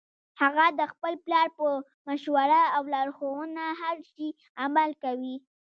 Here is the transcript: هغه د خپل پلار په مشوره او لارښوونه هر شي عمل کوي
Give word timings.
هغه 0.41 0.65
د 0.79 0.81
خپل 0.91 1.13
پلار 1.25 1.47
په 1.57 1.65
مشوره 2.07 2.61
او 2.75 2.83
لارښوونه 2.93 3.63
هر 3.81 3.97
شي 4.11 4.27
عمل 4.63 4.89
کوي 5.03 5.35